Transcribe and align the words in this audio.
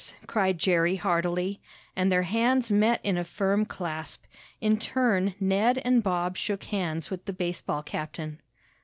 cried 0.25 0.57
Jerry 0.57 0.95
heartily, 0.95 1.61
and 1.95 2.11
their 2.11 2.23
hands 2.23 2.71
met 2.71 2.99
in 3.03 3.19
a 3.19 3.23
firm 3.23 3.65
clasp. 3.65 4.23
In 4.59 4.79
turn 4.79 5.35
Ned 5.39 5.77
and 5.85 6.01
Bob 6.01 6.35
shook 6.37 6.63
hands 6.63 7.11
with 7.11 7.25
the 7.25 7.33
baseball 7.33 7.83
captain. 7.83 8.41